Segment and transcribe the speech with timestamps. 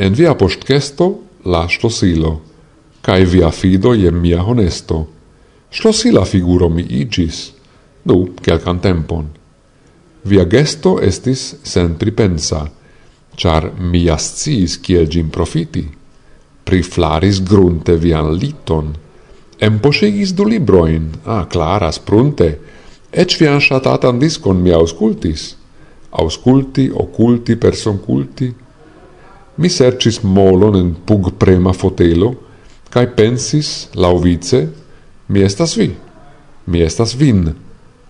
[0.00, 1.06] en via postcesto
[1.44, 2.30] la slosilo,
[3.04, 5.00] cae via fido je mia honesto.
[5.70, 7.50] Slosila figuro mi igis,
[8.08, 9.26] nu, quelcan tempon.
[10.24, 12.62] Via gesto estis sen pripensa,
[13.36, 15.84] char mi asciis kiel gin profiti.
[16.64, 18.94] Priflaris grunte vian liton,
[19.60, 22.48] emposigis du libroin, a ah, claras prunte,
[23.12, 25.56] ec vian shatatan discon mi auscultis.
[26.10, 28.48] Ausculti, occulti, person culti,
[29.60, 32.32] Mi sercis molon en pug prema fotelo,
[32.90, 34.60] cae pensis, lauvice,
[35.28, 35.90] mi estas vi,
[36.66, 37.44] mi estas vin,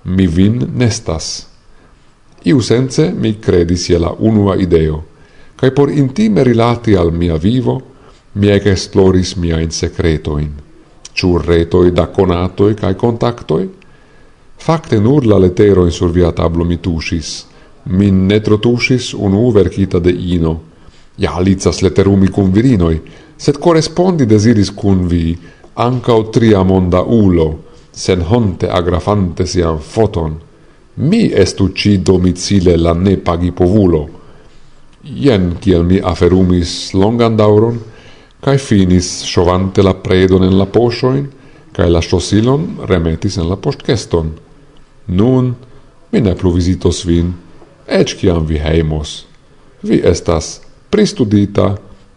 [0.05, 1.31] mi vin nestas.
[2.47, 5.03] Iu sense mi credis je la unua ideo,
[5.59, 7.81] cae por intime rilati al mia vivo,
[8.35, 10.49] mi ec esploris miain secretoin,
[11.13, 13.69] ciu retoi da conatoi cae contactoi,
[14.61, 17.47] Facte nur la letero in sur via tablo mi tusis,
[17.85, 20.61] min ne un unu verkita de ino,
[21.21, 23.01] ja alicas leterumi cum virinoi,
[23.37, 25.37] sed correspondi desiris cum vi
[25.75, 27.49] ancau tria monda ulo,
[27.93, 30.39] sen honte agrafante sian foton,
[30.97, 34.09] mi estu ci domicile la ne pagi povulo.
[35.05, 37.79] Ien kiel mi aferumis longan dauron,
[38.41, 41.25] cae finis sovante la predon en la posoin,
[41.73, 44.33] cae la sosilon remetis en la postceston.
[45.07, 45.55] Nun,
[46.13, 47.33] mi ne plu visitos vin,
[47.87, 49.25] ec ciam vi heimos.
[49.83, 50.61] Vi estas
[50.91, 51.77] pristudita,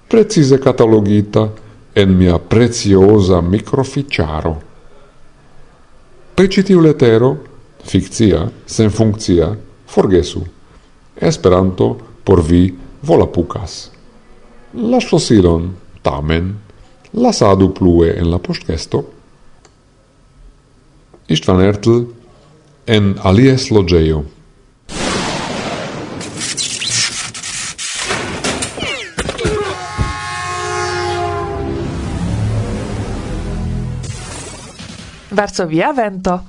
[0.09, 1.49] precise catalogita
[1.95, 4.57] en mia preciosa microficiaro.
[6.35, 7.38] Precitiu letero,
[7.85, 10.44] fictia, sen functia, forgesu.
[11.16, 13.91] Esperanto por vi volapucas.
[14.73, 16.55] La sosilon, tamen,
[17.13, 19.03] lasadu plue en la postgesto.
[21.29, 22.01] Istvan Ertl
[22.88, 24.23] en alies logeio.
[35.33, 36.39] Varsovia vento.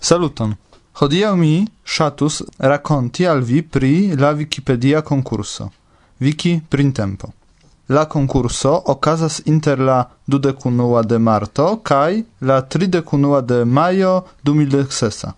[0.00, 0.54] Saluton.
[1.00, 5.68] Hodiaŭ mi ŝatus rakonti al vi pri la Wikipedia konkurso.
[6.20, 7.30] Wiki printempo.
[7.88, 14.12] La konkurso okazas inter la 21 de marto kaj la 31 de majo
[14.44, 15.32] 2006.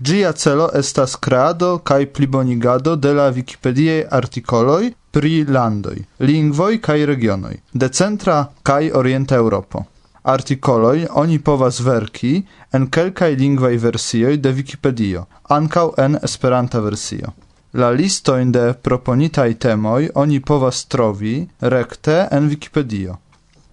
[0.00, 7.56] Gia celo estas kreado kaj plibonigado de la Wikipediae artikoloj pri landoj, lingvoj kaj regionoj
[7.72, 9.84] de centra kaj orienta Europo.
[10.22, 12.42] Artikoloj oni povas verki
[12.76, 17.32] en kelkaj lingvaj versioj de Wikipedio, ankaŭ en Esperanta versio.
[17.72, 23.16] La listo de proponitaj temoj oni povas trovi rekte en Wikipedio.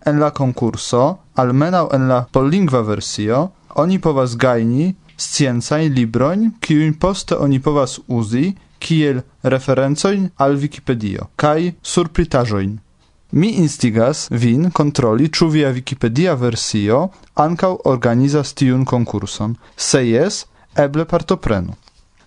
[0.05, 7.35] En la konkurso, almenaŭ en la pollingva versio, oni povas gajni sciencaj librojn, kiujn poste
[7.35, 12.86] oni povas uzi kiel referencojn al Wikipedio kaj surpritaĵojn.
[13.31, 19.57] Mi instigas vin kontroli, ĉu via Wikipedia versio ankaŭ organizas tiun konkurson.
[19.75, 20.45] Se jes,
[20.75, 21.75] eble partoprenu.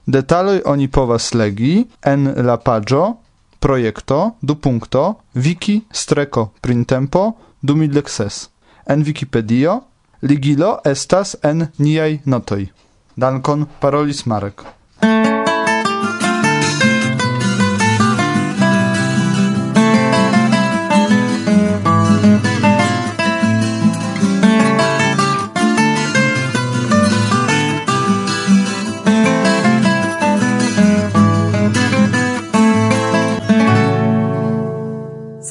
[0.06, 3.02] Detaloj oni povas legi en la paĝo
[3.60, 8.48] projekto du punkto wiki streko printempo du midlexes.
[8.86, 9.80] En Wikipedio
[10.22, 12.66] ligilo estas en niaj notoj.
[13.16, 14.64] Dankon parolis Marek.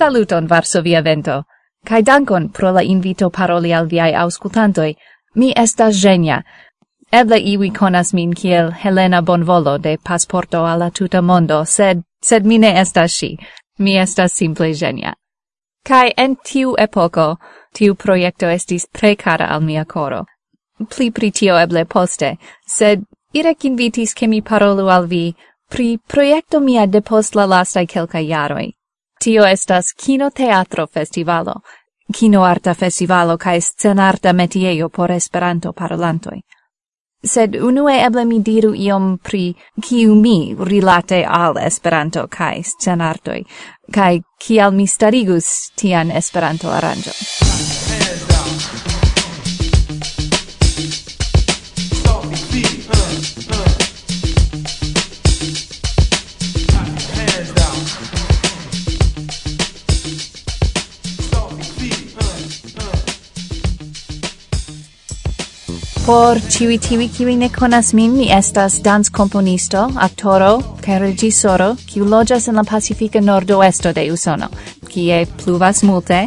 [0.09, 1.43] Saluton Varsovia Vento,
[1.85, 4.95] Kai dankon pro la invito paroli al viai auscultantoi.
[5.35, 6.41] Mi estas Genia.
[7.11, 12.57] Eble iwi conas min kiel Helena Bonvolo de Pasporto alla tuta mondo, sed, sed mi
[12.57, 13.37] ne estas si.
[13.77, 15.13] Mi estas simple Genia.
[15.85, 17.37] Kai en tiu epoco,
[17.73, 20.25] tiu proiecto estis tre cara al mia coro.
[20.89, 25.35] Pli pri tio eble poste, sed Irek invitis che mi parolu al vi
[25.67, 28.73] pri proiecto mia depost la lastai quelca jaroi,
[29.23, 31.53] Tio estas Kino Teatro Festivalo,
[32.19, 36.39] Kino Arta Festivalo kaj Scenarta Metiejo por Esperanto parolantoj.
[37.23, 43.43] Sed unue eble mi diru iom pri kiu mi rilate al Esperanto kaj scenartoj,
[43.91, 47.58] kaj kial mi starigus tian Esperanto aranĝon.
[66.09, 72.05] Por ciui tivi kiwi ne conas min, mi estas dans componisto, actoro, kaj regisoro, kiu
[72.05, 74.47] lojas en la Pacifica Nordoesto de Usono,
[74.89, 76.23] kie pluvas multe,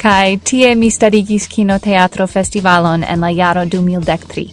[0.00, 4.48] kai tie mi starigis kinoteatro festivalon en la jaro 2013.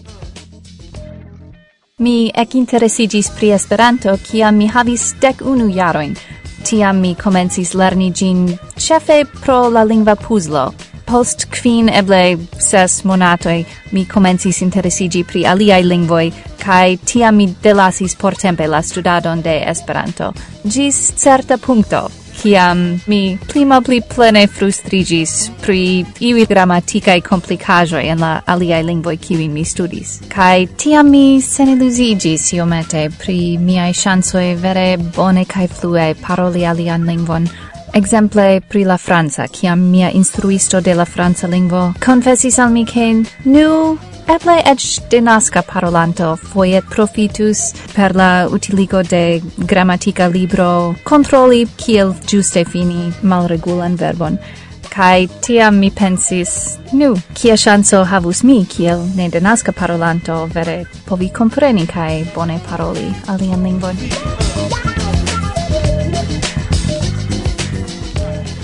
[1.98, 6.16] Mi ecinteresigis pri Esperanto, kia mi havis dec unu jaroin.
[6.64, 10.74] Tiam mi comencis lerni gin, cefe pro la lingva puzlo,
[11.06, 16.32] post quin eble ses monatoi mi comencis interesigi pri aliai lingvoi,
[16.64, 20.34] kai tia mi delasis portempe la studadon de Esperanto,
[20.64, 28.32] gis certa puncto, ciam mi plima pli plene frustrigis pri iwi grammaticae complicajoi en la
[28.46, 30.20] aliai lingvoi kiwi mi studis.
[30.30, 37.48] Kai tiam mi seniluzigis iomete pri miai chansoi vere bone cae flue paroli alian lingvon,
[37.94, 43.22] Exemple pri la Franca, kiam mia instruisto de la Franca lingvo confessis al mi che
[43.44, 52.16] nu eble ec denasca parolanto foiet profitus per la utiligo de grammatica libro controlli kiel
[52.26, 54.40] giuste fini malregulan verbon.
[54.90, 61.30] Kai tiam mi pensis nu kia chanso havus mi kiel ne denasca parolanto vere povi
[61.30, 64.93] compreni kai bone paroli alian lingvon.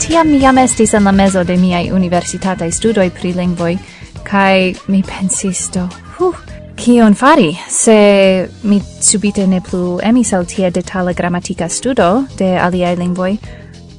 [0.10, 3.76] tiam mi jam estis en la mezo de miaj universitataj studoj pri lingvoj,
[4.26, 5.84] kaj mi pensis do,
[6.18, 6.36] huh,
[6.76, 7.98] kion fari, se
[8.64, 13.38] mi subite ne plu emis al tie detala gramatika studo de aliaj lingvoj,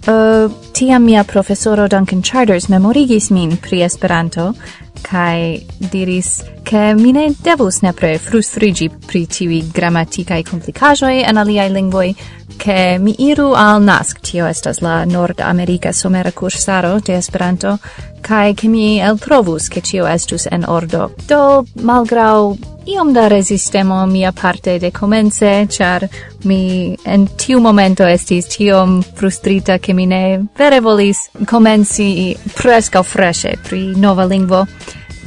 [0.00, 4.54] Uh, tiam mia profesoro Duncan Charters memorigis min pri Esperanto,
[5.02, 12.14] kai diris ke mi ne devus nepre frustrigi pri tivi grammaticae complicajoi en aliai lingvoi,
[12.61, 17.79] che mi iru al NASC, tio estas la Nord America somera cursaro de Esperanto,
[18.20, 21.14] kai che mi el trovus che tio estus en ordo.
[21.26, 26.06] Do, malgrau iom da resistemo mia parte de comence, char
[26.44, 33.58] mi en tiu momento estis tiom frustrita che mi ne vere volis comenci prescau freshe
[33.62, 34.67] pri nova lingvo,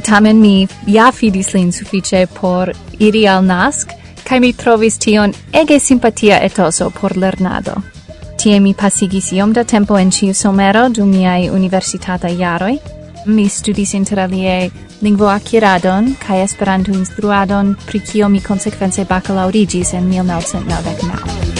[0.03, 3.89] tamen mi ja fidis lin sufiĉe por iri al NASC,
[4.27, 7.75] kaj mi trovis tion ege simpatia etoso por lernado.
[8.37, 12.77] Tie mi pasigis iom da tempo en ciu somero du miai universitata jaroj.
[13.25, 14.69] Mi studis interalie
[15.01, 21.53] lingvo akiradon kaj esperanto instruadon, pri kio mi konsekvence bakalaŭriĝis en 1999.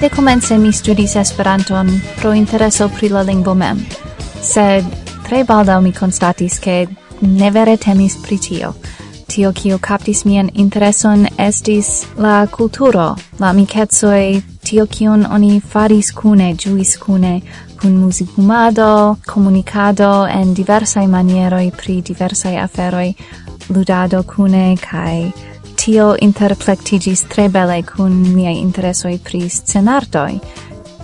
[0.00, 4.05] De komence mi studis Esperanton pro intereso pri la lingvo mem
[4.46, 4.84] sed
[5.26, 6.86] tre baldaŭ mi constatis che
[7.20, 8.74] ne vere temis pri tio.
[9.26, 16.54] Tio kio captis mian intereson estis la kulturo, la amicetsoi, tio kion oni faris cune,
[16.54, 17.40] juis cune,
[17.80, 23.14] kun musicumado, comunicado en diversai manieroi pri diversai aferoi,
[23.68, 25.32] ludado cune, kai
[25.74, 30.40] tio interplectigis tre bele kun miei interesoi pri scenartoi,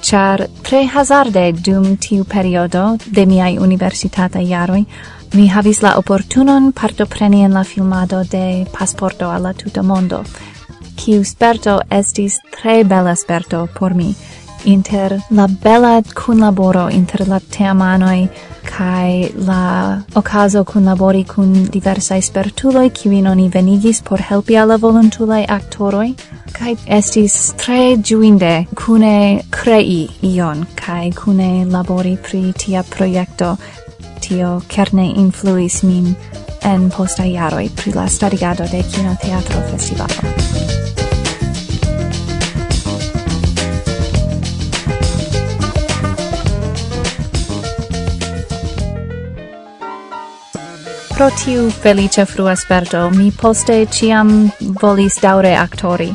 [0.02, 4.84] char tre hazarde dum tiu periodo de miai universitata iaroi
[5.34, 10.24] mi havis la opportunon partopreni en la filmado de Pasporto alla tuta mondo,
[10.96, 14.14] kiu sperto estis tre bela sperto por mi,
[14.64, 18.28] inter la bella kunlaboro inter la teamanoi
[18.64, 19.62] kai la
[20.14, 26.14] okazo kunlabori kun diversai spertuloi kiuin oni venigis por helpi alla volontulai actoroi
[26.58, 33.56] kai estis tre juinde cune crei ion kai cune labori pri tia proiecto
[34.20, 36.14] tio kerne influis min
[36.64, 40.91] en posta jaroi pri la starigado de Kino Teatro Festivalo.
[51.22, 54.50] pro tiu felice frua sperto mi poste ciam
[54.80, 56.08] volis daure actori.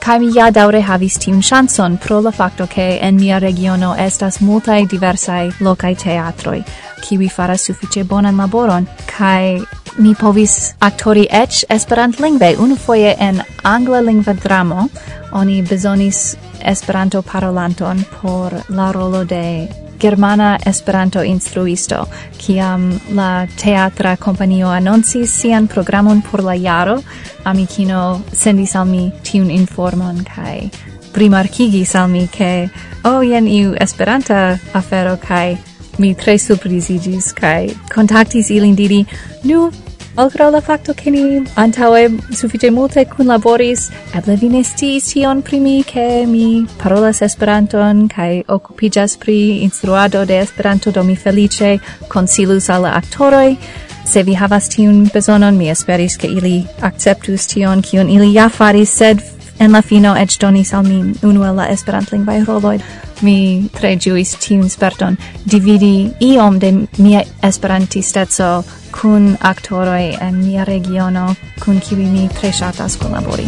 [0.00, 4.40] Kai mi ja daure havis tim chanson pro la facto che en mia regiono estas
[4.40, 6.64] multae diversae locae teatroi,
[7.02, 8.86] kiwi faras suffice bonan laboron,
[9.18, 9.60] kai
[9.98, 14.88] mi povis actori ec esperant lingve unu foie en angla lingva dramo,
[15.32, 19.68] oni besonis esperanto parolanton por la rolo de
[20.02, 22.06] germana Esperanto instruisto,
[22.38, 26.98] kiam la teatra kompanio anoncis sian programon por la jaro,
[27.44, 30.70] amikino sendis al mi tiun informon kai
[31.12, 32.68] primarkigis al mi ke
[33.04, 35.58] oh jen iu Esperanta afero kai
[35.98, 39.04] mi tre surprizigis kai kontaktis ilin diri
[39.44, 39.70] nu
[40.14, 45.84] malgrau la facto che ni antaue suffice multe kunlaboris, eble vi nestis tion pri mi,
[46.26, 53.56] mi parolas Esperanton kai occupigas pri instruado de Esperanto, do mi felice consilus al actoroi,
[54.04, 58.90] se vi havas tiun bezonon, mi esperis ke ili acceptus tion, kion ili ja faris,
[58.98, 59.22] sed
[59.62, 62.78] En la fino ec donis al mi unu el la esperantlingvaj roloj.
[63.22, 63.34] Mi
[63.70, 65.14] tre ĝuis tiun sperton
[65.44, 68.48] dividi iom de mia esperantisteco
[68.96, 71.28] kun aktoroj en mia regiono
[71.62, 73.46] kun kiuj mi tre ŝatas kunlabori.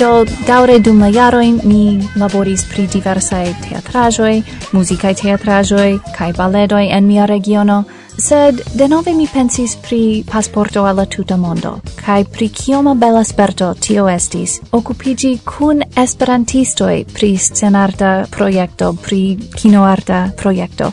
[0.00, 7.06] Do daure dum la jaroin mi laboris pri diversaj teatraĵoj, muzikaj teatraĵoj kaj baledoj en
[7.06, 7.82] mia regiono,
[8.18, 13.74] sed de nove mi pensis pri pasporto alla tuta mondo, kai pri kioma bela sperto
[13.74, 20.92] tio estis, occupigi kun esperantistoi pri scenarta proiecto, pri kinoarta proiecto,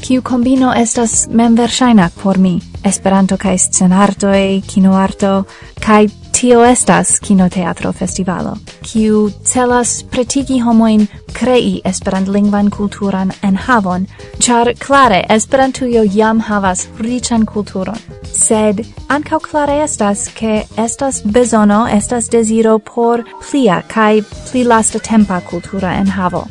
[0.00, 5.44] kiu combino estas mem versaina por mi, esperanto kai scenartoi, kinoarto,
[5.80, 6.08] kai
[6.42, 14.06] Tio estas kino teatro Festivalo, kiu celas pretigi homoin krei esperantlingvan kulturan enhavon,
[14.40, 18.02] char klare Esperantujo jam havas riĉan kulturon.
[18.32, 25.40] Sed ankaŭ klare estas, ke estas bezono, estas deziro por plia kaj pli lasta tempa
[25.40, 26.46] kultura enhavo.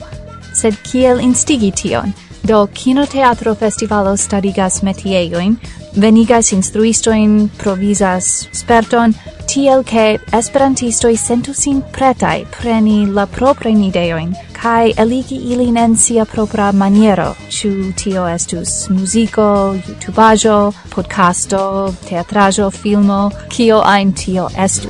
[0.54, 2.14] Sed kiel instigi tion?
[2.44, 5.58] Do Kinoteatro Festivalo starigas metiejoin,
[5.94, 9.14] venigas instruistoin, provisas sperton,
[9.46, 16.26] tiel che esperantistoi sentu sin pretai preni la propren ideoin, kai eligi ilin en sia
[16.26, 24.90] propra maniero, chu tio estus musico, youtubajo, podcasto, teatrajo, filmo, kio ein tio estu.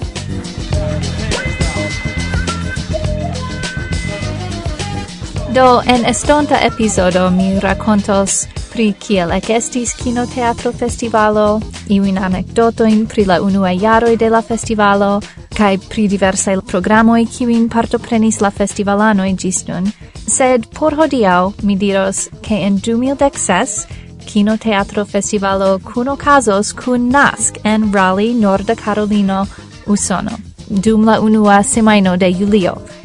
[5.53, 13.25] Do, en estonta episodo mi racontos pri kiel ecestis kino teatro festivalo, iuin anekdotoin pri
[13.25, 15.20] la unua jaroj de la festivalo,
[15.58, 19.91] kai pri diversai programoi kiuin partoprenis la festivalanoi gis nun.
[20.27, 23.86] Sed por hodiau mi diros ke en 2016
[24.25, 29.46] Kino Teatro Festivalo kun okazos kun NASC en Raleigh, Norda Carolino,
[29.86, 30.31] Usono,
[30.70, 33.00] dum la unua semaino de Julio.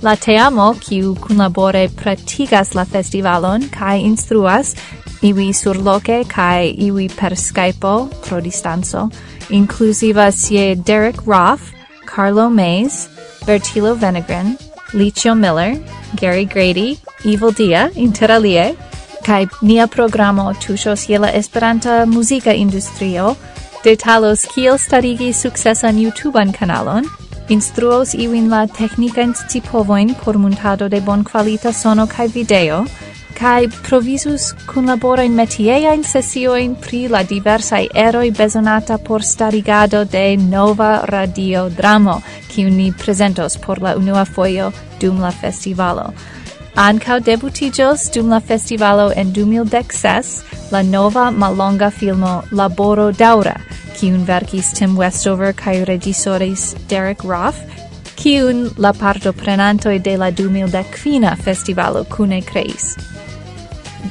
[0.00, 4.76] La teamo, kiu kunlabore pratigas la festivalon kaj instruas,
[5.26, 9.10] iwi surloke kai iwi per Skype pro distanco,
[9.50, 11.72] inclusiva sie Derek Roth,
[12.06, 13.08] Carlo Mays,
[13.44, 14.56] Bertilo Venegrin,
[14.92, 15.74] Licio Miller,
[16.14, 18.76] Gary Grady, Evil Dia, Interalie,
[19.24, 23.34] kai nia programo tushos je la Esperanta muzika industrio,
[23.82, 25.32] detalos kiel starigi
[26.00, 27.04] YouTube an kanalon,
[27.48, 32.84] instruos iwin la technicain scipovoin por montado de bon qualita sono kai video,
[33.34, 34.54] kai provisus
[35.22, 42.70] in sessio sesioin pri la diversae eroi besonata por starigado de nova radio dramo, kiu
[42.70, 46.12] ni presentos por la unua foio dum la festivalo.
[46.74, 53.56] Ancao debutigios dum la festivalo en 2016 la nova malonga filmo Laboro Daura,
[53.98, 57.58] kiun verkis Tim Westover kaj regisoris Derek Roth,
[58.18, 62.94] kiun la partoprenantoj de la 2015 festivalo kune kreis.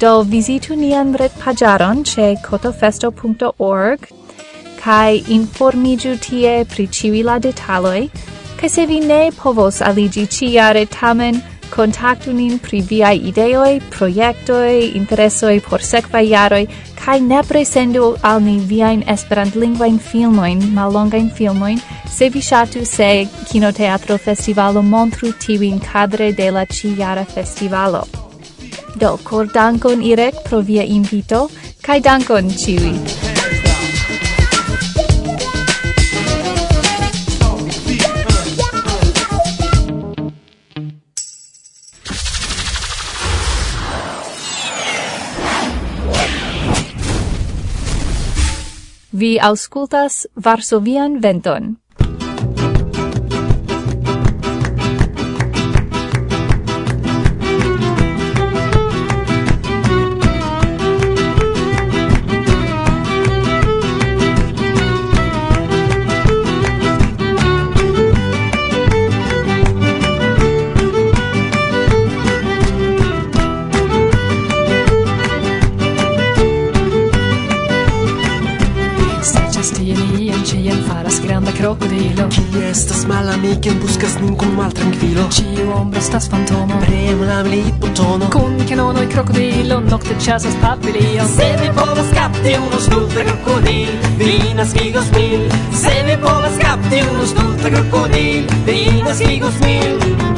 [0.00, 4.08] Do visitu nian retpaĝaron ce cotofesto.org
[4.78, 8.08] kaj informiĝu tie pri civi la detaloi,
[8.60, 11.40] kaj se vi ne povos aligi ciare tamen,
[11.74, 16.64] contactu nin pri viai ideoi, proiectoi, interesoi por sekvaj jaroj,
[17.08, 21.80] kai ne presendu al ni viain esperantlingvajn filmojn, mallongajn filmoin,
[22.16, 23.08] se vi shatu se
[23.48, 28.04] Kinoteatro Festivalo montru ti in cadre de la ciara festivalo.
[29.00, 31.48] Do, kor dankon Irek pro via invito,
[31.82, 33.27] kai dankon ciui
[49.18, 51.72] Vi auscultas Varsovian venton.
[81.68, 86.80] krokodilo Ci estas malamike, buskas nin kun maltrankvilo Ciu ombro estas fantomo.
[86.80, 93.24] Premu la militbotono Kun kanonoj krokodilo nokte ĉasas papilio Se vi povas kapti unu stulta
[93.24, 95.40] krokodil Vi naskigos mil
[95.72, 100.37] Se vi povas kapti unu stulta krokodil Vi naskigos mil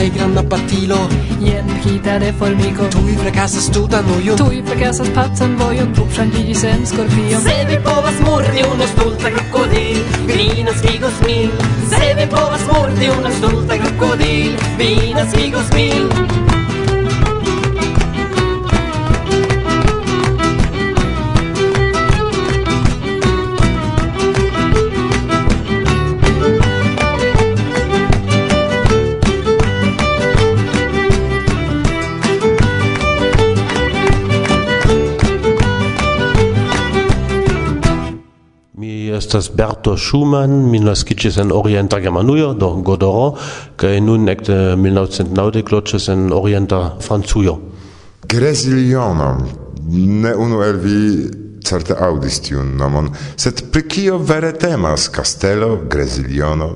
[0.00, 0.96] plej granda patilo.
[1.40, 2.84] Jen hita de formigo.
[2.90, 8.20] Tuj frekasas tutan ujon Tuj frekasas pacan vojon Tu ŝanĝiĝis en scorpio Se vi povas
[8.24, 11.52] murdi uno stulta crocodil Vinas figos mil.
[11.92, 16.09] Se vi povas murdi uno stulta crocodil Vinas figos mil.
[39.60, 43.26] Berto Schumann, mi naskiĝis en Orienta Germanujo, do Godoro,
[43.76, 47.58] kaj nun ekde 1990 loĝis en Orienta Francujo.
[48.24, 49.26] Gresiliono,
[50.22, 51.00] ne unu el vi
[51.60, 56.70] certe audis tiun nomon, sed pri kio vere temas Castello, Gresiliono?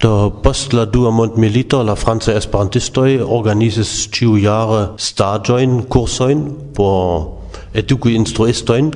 [0.00, 6.48] Do post la dua mondmilito la franca esperantistoj organizis ĉiujare staĝojn, kursojn
[6.80, 8.92] por eduki instruistojn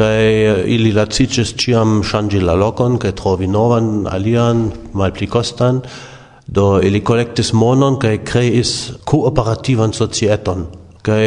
[0.00, 4.58] kai eh, ili lacicis ciam shangi la lokon kai trovi novan alian
[4.98, 5.82] malpli kostan
[6.56, 8.70] do ili collectis monon kai kreis
[9.10, 10.60] kooperativan societon
[11.06, 11.26] kai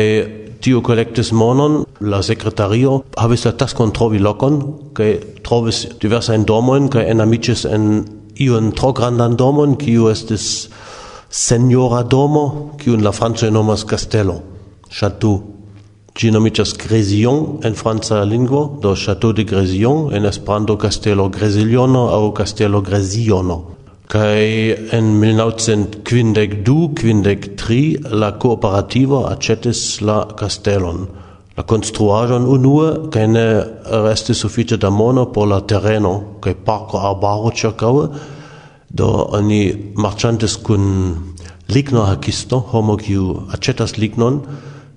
[0.63, 1.73] tiu collectis monon
[2.11, 2.91] la secretario
[3.23, 4.55] havis la taskon trovi lokon
[4.97, 5.11] kai
[5.45, 7.85] trovis diversajn domojn kai enamicis en
[8.45, 10.47] iun tro grandan domon kiu estis
[11.33, 14.35] Senora Domo, kiun la francoj nomas Castello,
[14.87, 15.52] Chateau.
[16.13, 22.27] Gi nomiĝas Grésillon en franca lingvo, do Chateau de Grésillon, en Esperanto Castello Gresiliono aŭ
[22.38, 23.55] Castello Grésillono.
[24.13, 24.43] Kaj
[24.93, 31.08] en 1952, 53 la kooperativo aĉetis la kastelon.
[31.58, 33.46] La konstruaĵon unue kaj ne
[34.05, 36.13] restis sufiĉe da mono por la tereno
[36.46, 38.04] kaj parko arbaro ĉirkaŭe,
[38.93, 39.63] do oni
[39.97, 40.86] marĉantis kun
[41.73, 44.43] lignohakisto, homo kiu aĉetas lignon,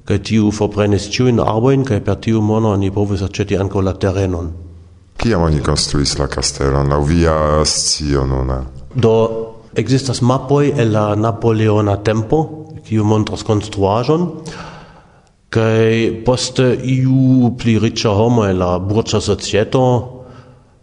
[0.06, 4.52] kai tiu forprenis ĉiujn arboin kai per tiu mono ni povis aĉeti ankaŭ la terenon.
[5.18, 8.60] Kiam oni konstruis la kastelon laŭ via scio nuna?
[8.94, 9.14] Do
[9.74, 12.42] existas mapoj el la napoleona tempo,
[12.86, 14.28] kiu montras konstruaĵon,
[15.50, 19.82] kai poste iu pli riĉa homo el la burĝa societo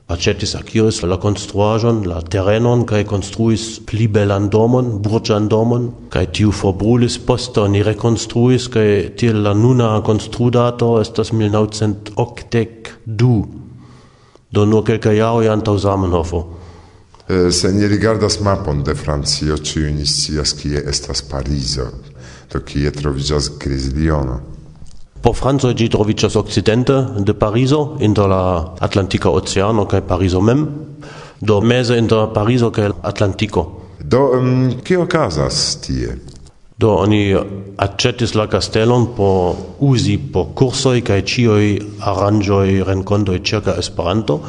[0.07, 6.51] acetis akiris la konstruaĵon, la terrenon, kai konstruis pli belan domon, burĝan domon, kaj tiu
[6.51, 13.43] forbrulis poste oni rekonstruis kai tiel la nuna konstrudato estas 1982.
[14.53, 16.47] Do nur kelkaj jaroj antaŭ Zamenhofo.
[17.27, 21.85] Eh, se ni rigardas mapon de Francio, ciu ni scias kie estas Parizo,
[22.51, 24.52] do kie troviĝas Grisliono.
[25.23, 28.43] Po Franco gi troviĝas okcidente de Parizo inter la
[28.83, 30.65] Atlantika Oceano kaj Parizo mem,
[31.39, 33.63] do meze inter Parizo kaj Atlantiko.
[34.03, 36.17] Do um, kio okazas tie?
[36.75, 37.21] Do oni
[37.79, 39.29] accetis la castellon po
[39.79, 41.73] usi po cursoi kaj cioi
[42.11, 44.41] aranĝoj renkontoj ĉirkaŭ Esperanto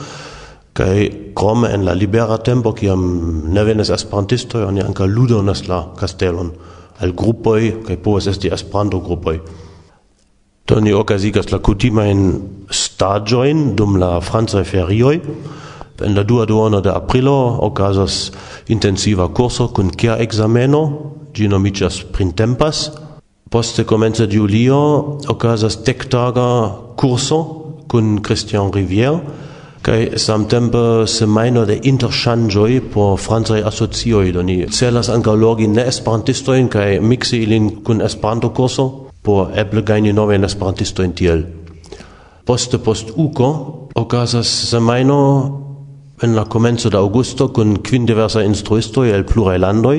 [0.74, 0.96] kaj
[1.38, 3.04] krome en la libera tempo kiam
[3.46, 6.50] ne venas esperantistoj oni ankaŭ ludonas la castellon
[6.98, 9.38] al grupoj kaj povas esti Esperanto grupoj.
[10.64, 12.20] Do ni okazigas la kutimajn
[12.72, 15.18] staĝojn dum la francaj ferioj.
[16.04, 17.34] En la dua duono de aprilo
[17.66, 18.32] okazas
[18.72, 20.80] intensiva kurso kun kia ekzameno,
[21.36, 22.88] ĝi nomiĝas printempas.
[23.50, 24.80] Poste komence de julio
[25.28, 26.48] okazas dektaga
[26.96, 27.42] kurso
[27.88, 29.20] kun Christian Rivière
[29.84, 36.70] kaj samtempe semajno de interŝanĝoj por francaj asocioj do ni celas ankaŭ logi ne esperantistojn
[36.72, 41.44] kaj miksi ilin kun Esperanto-kurso por eble gajni novajn esperantistojn tiel.
[42.44, 43.48] Poste post uko
[43.96, 45.20] okazas semajno
[46.22, 49.96] en la komenco de aŭgusto kun kvin diversaj instruistoj el pluraj landoj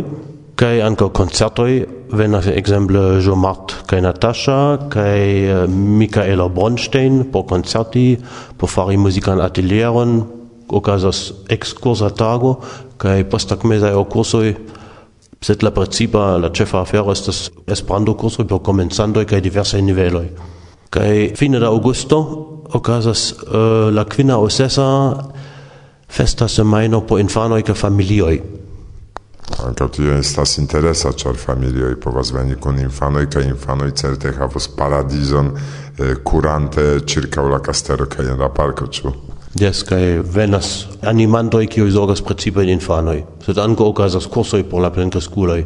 [0.55, 1.71] kaj ankaŭ koncertoj
[2.15, 4.59] venas ekzemple Jomart kaj Natasha
[4.93, 8.15] kaj eh, Michaela Bronstein por koncerti,
[8.57, 10.21] por fari muzikan atelieron,
[10.69, 12.59] okazas ekskursa tago
[13.01, 14.53] kaj posttagmezaj kursoj
[15.45, 20.25] Sed la principa la cefa afero estas Esperanto-kursoj por komencantoj kaj diversaj niveloj.
[20.89, 22.17] Kaj fine de aŭgusto
[22.73, 24.88] okazas uh, la kvina aŭ sesa
[26.10, 28.39] festa semajno por infanoj kaj familioj.
[29.67, 35.53] Ankaŭ tio estas interesa, ĉar familioj povas veni kun infanoj kaj infanoj certe havos paradizon
[35.53, 39.13] eh, kurante ĉirkaŭ la kastelo kaj en la parko, ĉu?
[39.56, 40.70] Des kai venas
[41.08, 45.62] animantoj kiuj zorgas precipe infanoj, sed ankaŭ okazas kursoj por la plenkreskuloj.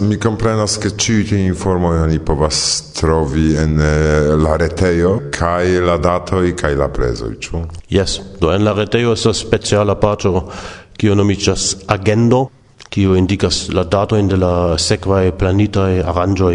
[0.00, 2.58] Mi comprenas ke ci ti informoj oni povas
[2.96, 7.62] trovi en eh, la retejo kaj la datoj kaj la prezoj, ĉu?
[7.94, 10.48] Yes, do en la retejo estas speciala paĝo
[10.98, 12.48] kiu nomiĝas agendo,
[12.90, 16.54] kiu indikas la datojn de la sekvaj planitaj aranĝoj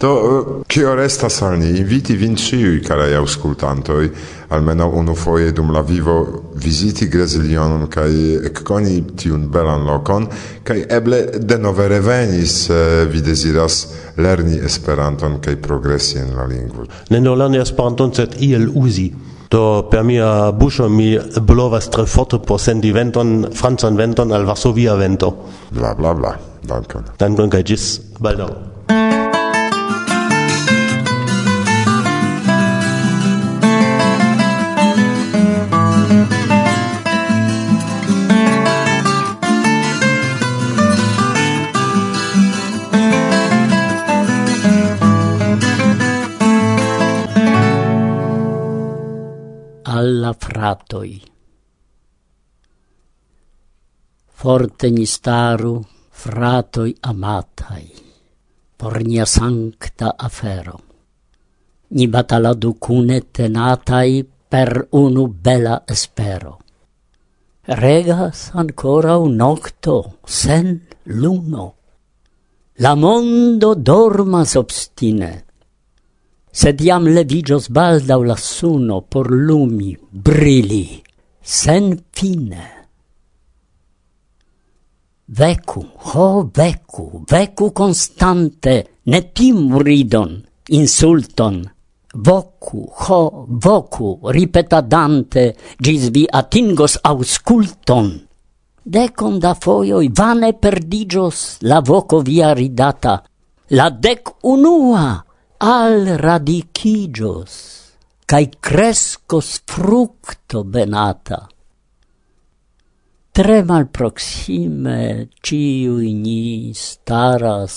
[0.00, 1.74] Do, kio restas al ni?
[1.76, 4.06] Inviti vin ciui, carai auscultantoi,
[4.48, 6.14] almeno unu foie dum la vivo
[6.56, 10.24] visiti Gresilionon kai ecconi tiun belan locon,
[10.64, 13.82] kai eble denove revenis eh, vi desiras
[14.16, 16.88] lerni Esperanton kai progressi en la lingvo.
[17.10, 19.10] Ne nur lerni Esperanton, sed iel uzi.
[19.52, 24.96] Do per mia buscio mi blovas tre forte por sendi venton, francan venton al Varsovia
[24.96, 25.34] vento.
[25.68, 26.36] Bla bla bla.
[26.64, 27.16] Dankon.
[27.18, 28.79] Dankon kai gis baldaŭ.
[50.60, 51.22] fratoi.
[54.40, 57.86] Forte ni staru, fratoi amatai,
[58.76, 60.76] por nia sankta afero.
[61.96, 66.58] Ni bataladu cune tenatai per unu bela espero.
[67.64, 71.74] Regas ancora un nocto, sen luno.
[72.84, 75.32] La mondo dormas obstine,
[76.52, 81.00] sed iam levigios baldau la suno por lumi, brili,
[81.40, 82.66] sen fine.
[85.30, 90.40] Vecu, ho vecu, vecu constante, ne tim ridon,
[90.74, 91.62] insulton,
[92.14, 98.10] vocu, ho vocu, ripetadante, gis vi atingos ausculton.
[98.82, 103.20] Decon da foioi vane perdigios la voco via ridata,
[103.70, 105.29] la dec unua
[105.60, 107.92] al radicigios,
[108.24, 111.48] cae crescos fructo benata.
[113.30, 117.76] Tre malproxime ciui ni staras,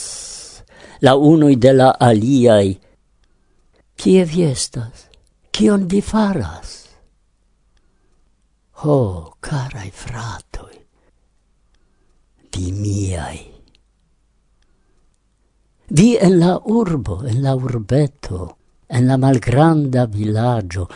[1.04, 2.72] la unui de la aliai.
[4.00, 5.10] Cie vi estas?
[5.52, 6.88] Cion vi faras?
[8.84, 10.80] Ho, oh, carai fratoi,
[12.56, 13.53] vi miai.
[15.96, 20.88] Vi en la urbo, en la urbeto, en la malgranda villaggio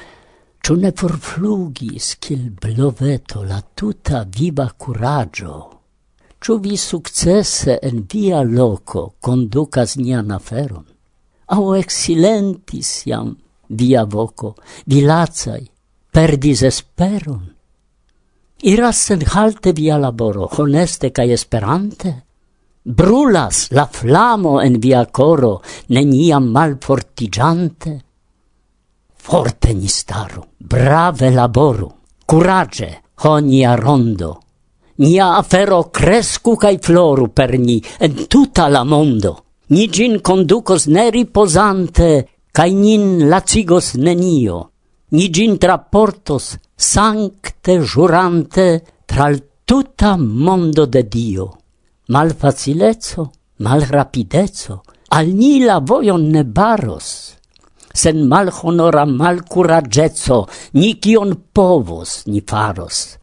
[0.60, 5.82] ciò ne forflugis, cil bloveto, la tuta viva curaggio?
[6.40, 10.86] ciò vi successe en via loco conducas nian aferon?
[11.46, 14.56] Au exilentis iam via voco,
[14.86, 15.70] vi lazai,
[16.10, 17.54] perdis esperon?
[18.64, 22.27] Iras sen halte via laboro, honeste cae esperante?
[22.90, 28.06] brulas la flamo en via coro, neniam malfortigiante?
[29.14, 31.92] Forte ni staru, brave laboru,
[32.26, 34.40] curage ho nia rondo,
[35.04, 39.44] nia afero crescu cae floru per ni en tuta la mondo.
[39.68, 44.72] Ni gin conducos ne riposante, cae nin lacigos nenio.
[45.12, 51.67] Ni gin traportos sancte jurante tral tuta mondo de Dio
[52.08, 57.36] mal facilezzo, mal rapidezzo, al ni la voion ne baros.
[57.94, 63.18] Sen mal honora, mal curagezzo, ni kion povos ni faros.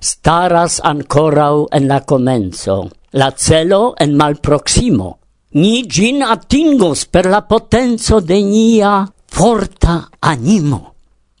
[0.00, 5.18] Staras ancorau en la comenzo, la celo en mal proximo,
[5.54, 10.94] Ni gin atingos per la potenzo de nia forta animo.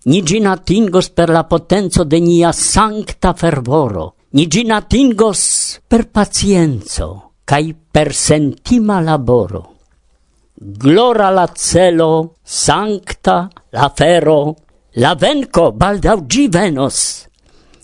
[0.04, 7.38] Ni gin atingos per la potenzo de nia sancta fervoro ni gin atingos per pacienzo
[7.46, 9.62] cae per sentima laboro.
[10.54, 14.56] Glora la celo, sancta la fero,
[14.98, 17.28] la venco baldau gi venos.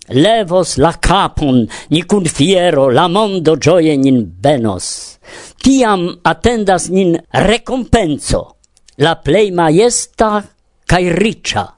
[0.08, 5.18] Levos la capon, ni cun fiero, la mondo gioie nin benos.
[5.62, 8.56] Tiam attendas nin recompenso,
[8.98, 10.42] la plei maiesta
[10.82, 11.68] cae riccia.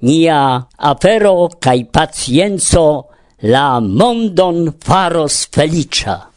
[0.00, 6.28] Nia afero cae pacienzo la mondon faros felicia.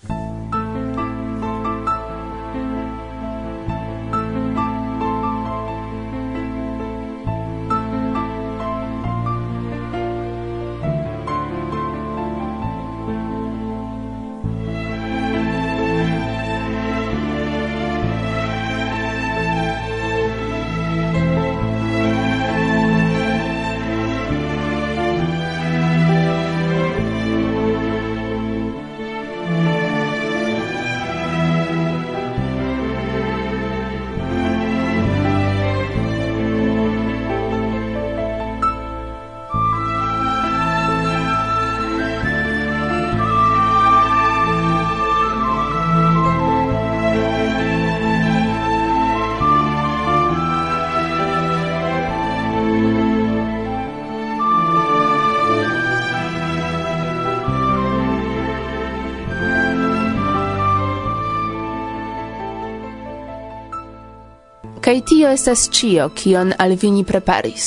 [64.88, 67.66] kai tio estas cio, kion al vini preparis.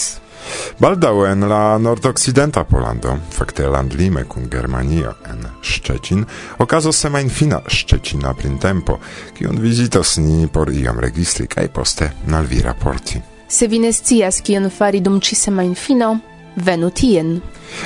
[0.81, 6.25] Baldau en la nordoccidenta Polando, fakte landlime kun Germanio en Szczecin,
[6.59, 8.99] okazo semainfina Szczecina printempo,
[9.37, 13.21] kion vizitos ni por iom registri kai poste nalvi raporti.
[13.49, 16.19] Se vi ne scias kion fari dum ci semain fino,
[16.57, 17.41] venu tien.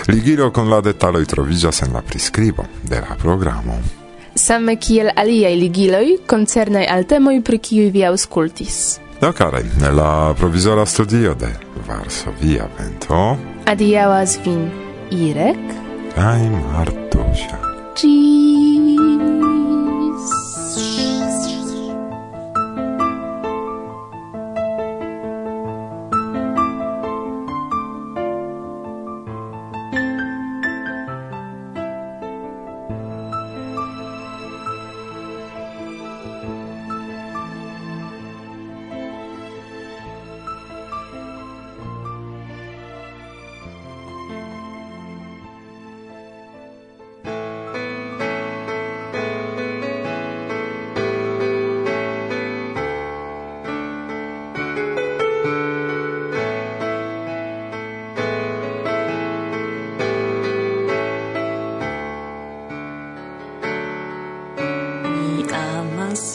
[0.07, 3.83] Ligilo con la detaloi troviĝas en la prescribo de la programo.
[4.35, 9.03] Same kiel aliai ligiloi, concernai al temoi pri kiui vi auscultis.
[9.25, 11.49] Do care, la provizora studio de
[11.87, 13.39] Varsovia vento.
[13.65, 14.67] Adiaŭas vin
[15.17, 15.63] Irek
[16.13, 17.57] kaj Martusia.
[17.97, 18.44] Ci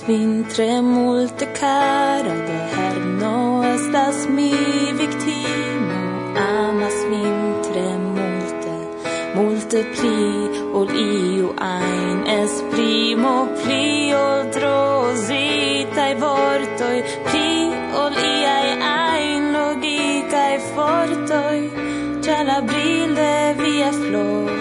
[0.10, 4.54] vintre multe cara de herno estas mi
[5.02, 5.98] victimo.
[6.46, 7.84] Amas vintre
[8.16, 8.74] multe
[9.36, 10.24] multe pli
[10.80, 13.86] ol iu ein esprimo pli
[14.22, 17.52] ol drositaj vortoi pli
[18.04, 21.62] ol iai ein logicae fortoi.
[22.24, 24.58] Cia la brille via flor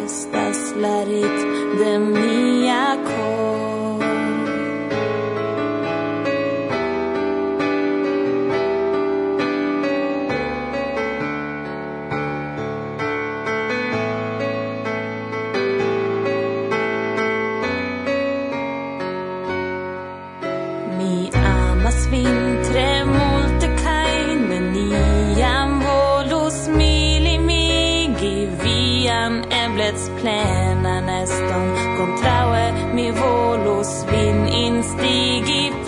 [0.00, 1.38] estas la rit
[1.78, 2.37] de mi.
[29.44, 35.87] eblets pläna nästan kontraue mi volus vin instigit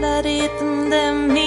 [0.00, 1.39] la ritm de mi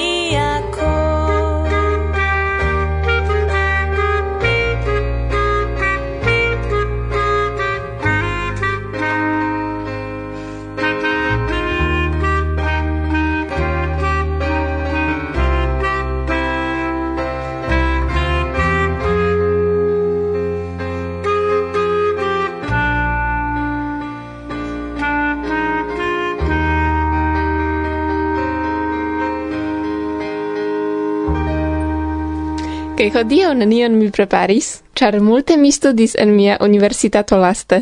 [33.04, 37.82] Ke hodiaŭ nenion mi preparis, ĉar multe mi studis en mia universitato laste.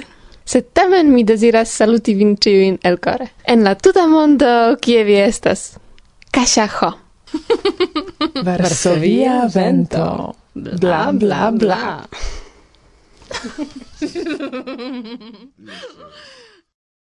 [0.50, 3.28] Sed tamen mi desiras saluti vin ciuin el core.
[3.46, 4.50] En la tuta mondo
[4.82, 5.78] kie vi estas.
[6.34, 6.92] Kasia Ho.
[8.50, 10.34] Varsovia vento.
[10.56, 12.02] Bla bla bla.